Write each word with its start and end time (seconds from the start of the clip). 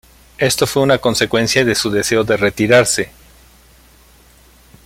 Esto 0.39 0.65
fue 0.65 0.81
una 0.81 0.97
consecuencia 0.97 1.63
de 1.63 1.75
su 1.75 1.91
deseo 1.91 2.23
de 2.23 2.35
retirarse. 2.35 3.11